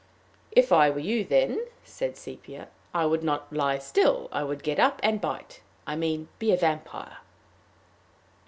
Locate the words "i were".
0.71-0.97